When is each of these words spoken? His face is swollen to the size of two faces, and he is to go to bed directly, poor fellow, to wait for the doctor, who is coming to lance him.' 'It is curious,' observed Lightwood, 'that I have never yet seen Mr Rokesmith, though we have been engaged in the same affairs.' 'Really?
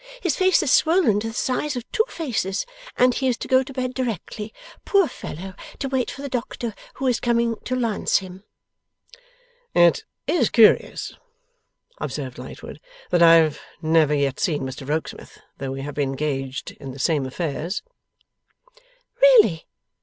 His 0.19 0.35
face 0.35 0.63
is 0.63 0.71
swollen 0.73 1.19
to 1.19 1.27
the 1.27 1.33
size 1.35 1.75
of 1.75 1.83
two 1.91 2.05
faces, 2.07 2.65
and 2.97 3.13
he 3.13 3.27
is 3.27 3.37
to 3.37 3.47
go 3.47 3.61
to 3.61 3.71
bed 3.71 3.93
directly, 3.93 4.51
poor 4.83 5.07
fellow, 5.07 5.53
to 5.77 5.87
wait 5.87 6.09
for 6.09 6.23
the 6.23 6.27
doctor, 6.27 6.73
who 6.95 7.05
is 7.05 7.19
coming 7.19 7.57
to 7.65 7.75
lance 7.75 8.17
him.' 8.17 8.43
'It 9.75 10.03
is 10.25 10.49
curious,' 10.49 11.13
observed 11.99 12.39
Lightwood, 12.39 12.79
'that 13.11 13.21
I 13.21 13.35
have 13.35 13.59
never 13.79 14.15
yet 14.15 14.39
seen 14.39 14.63
Mr 14.63 14.89
Rokesmith, 14.89 15.37
though 15.59 15.71
we 15.71 15.83
have 15.83 15.93
been 15.93 16.09
engaged 16.09 16.71
in 16.79 16.93
the 16.93 16.97
same 16.97 17.27
affairs.' 17.27 17.83
'Really? 19.21 19.67